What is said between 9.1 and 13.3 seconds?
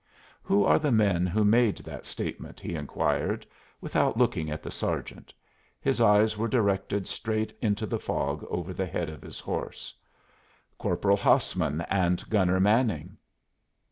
of his horse. "Corporal Hassman and Gunner Manning."